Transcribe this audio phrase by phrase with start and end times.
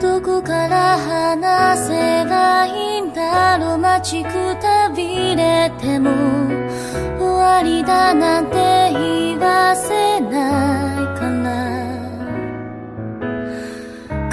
[0.00, 3.78] どこから話せばいいんだろう。
[3.78, 4.30] 待ちく
[4.60, 6.10] たびれても。
[7.18, 8.56] 終わりだなんて
[8.92, 11.46] 言わせないかな。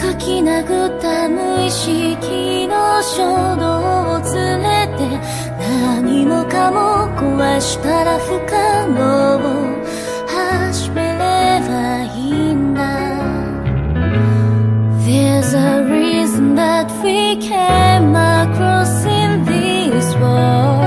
[0.01, 5.01] 書き殴った無意識の衝動を連れて。
[5.59, 9.32] 何もかも壊したら不可能。
[16.83, 20.83] that we came across in this world.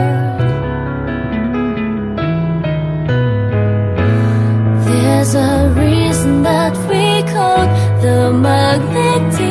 [4.86, 7.66] There's a reason that we call
[8.02, 9.45] the magnetic.